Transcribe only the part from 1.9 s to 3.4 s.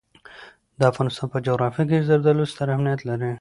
زردالو ستر اهمیت لري.